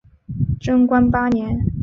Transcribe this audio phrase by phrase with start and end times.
[0.59, 1.63] 贞观八年。